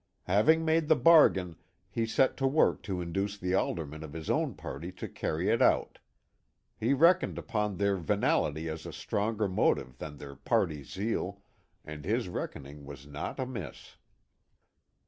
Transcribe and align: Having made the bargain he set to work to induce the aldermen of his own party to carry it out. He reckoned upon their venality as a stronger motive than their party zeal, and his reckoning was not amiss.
Having 0.23 0.65
made 0.65 0.87
the 0.87 0.95
bargain 0.95 1.57
he 1.87 2.07
set 2.07 2.35
to 2.37 2.47
work 2.47 2.81
to 2.81 3.01
induce 3.01 3.37
the 3.37 3.53
aldermen 3.53 4.03
of 4.03 4.13
his 4.13 4.31
own 4.31 4.55
party 4.55 4.91
to 4.93 5.07
carry 5.07 5.47
it 5.49 5.61
out. 5.61 5.99
He 6.75 6.91
reckoned 6.95 7.37
upon 7.37 7.77
their 7.77 7.97
venality 7.97 8.67
as 8.67 8.87
a 8.87 8.93
stronger 8.93 9.47
motive 9.47 9.99
than 9.99 10.17
their 10.17 10.35
party 10.35 10.81
zeal, 10.81 11.43
and 11.85 12.03
his 12.03 12.29
reckoning 12.29 12.83
was 12.83 13.05
not 13.05 13.39
amiss. 13.39 13.97